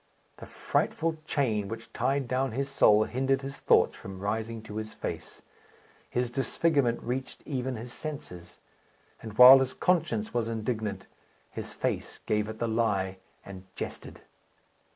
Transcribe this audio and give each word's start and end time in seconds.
The 0.37 0.47
frightful 0.47 1.19
chain 1.27 1.67
which 1.67 1.93
tied 1.93 2.27
down 2.27 2.53
his 2.53 2.67
soul 2.69 3.03
hindered 3.03 3.43
his 3.43 3.59
thoughts 3.59 3.93
from 3.93 4.19
rising 4.19 4.63
to 4.63 4.77
his 4.77 4.93
face. 4.93 5.43
His 6.09 6.31
disfigurement 6.31 7.03
reached 7.03 7.43
even 7.45 7.75
his 7.75 7.93
senses; 7.93 8.57
and, 9.21 9.37
while 9.37 9.59
his 9.59 9.75
conscience 9.75 10.33
was 10.33 10.47
indignant, 10.47 11.05
his 11.51 11.71
face 11.73 12.19
gave 12.25 12.49
it 12.49 12.57
the 12.57 12.67
lie, 12.67 13.17
and 13.45 13.65
jested. 13.75 14.21